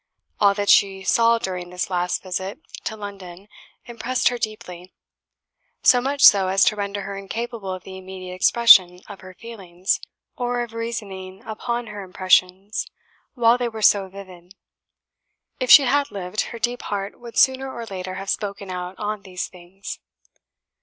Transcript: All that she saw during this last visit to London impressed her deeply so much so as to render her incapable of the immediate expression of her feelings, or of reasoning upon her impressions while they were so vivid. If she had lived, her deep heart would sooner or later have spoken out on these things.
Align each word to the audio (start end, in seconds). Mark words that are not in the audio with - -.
All 0.39 0.55
that 0.55 0.71
she 0.71 1.03
saw 1.03 1.37
during 1.37 1.69
this 1.69 1.91
last 1.91 2.23
visit 2.23 2.57
to 2.85 2.97
London 2.97 3.47
impressed 3.85 4.29
her 4.29 4.39
deeply 4.39 4.95
so 5.83 6.01
much 6.01 6.23
so 6.23 6.47
as 6.47 6.63
to 6.65 6.75
render 6.75 7.01
her 7.01 7.15
incapable 7.15 7.71
of 7.71 7.83
the 7.83 7.99
immediate 7.99 8.33
expression 8.33 9.01
of 9.07 9.21
her 9.21 9.35
feelings, 9.35 9.99
or 10.35 10.61
of 10.63 10.73
reasoning 10.73 11.43
upon 11.45 11.85
her 11.85 12.01
impressions 12.03 12.87
while 13.35 13.59
they 13.59 13.69
were 13.69 13.83
so 13.83 14.07
vivid. 14.09 14.55
If 15.59 15.69
she 15.69 15.83
had 15.83 16.09
lived, 16.09 16.41
her 16.49 16.57
deep 16.57 16.81
heart 16.81 17.19
would 17.19 17.37
sooner 17.37 17.71
or 17.71 17.85
later 17.85 18.15
have 18.15 18.31
spoken 18.31 18.71
out 18.71 18.97
on 18.97 19.21
these 19.21 19.47
things. 19.49 19.99